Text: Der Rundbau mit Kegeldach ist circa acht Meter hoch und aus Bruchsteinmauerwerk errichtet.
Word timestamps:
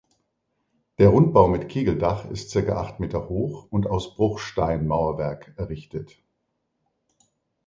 Der 0.97 1.09
Rundbau 1.09 1.47
mit 1.47 1.69
Kegeldach 1.69 2.25
ist 2.25 2.49
circa 2.49 2.81
acht 2.81 2.99
Meter 2.99 3.29
hoch 3.29 3.67
und 3.69 3.85
aus 3.85 4.15
Bruchsteinmauerwerk 4.15 5.53
errichtet. 5.57 6.17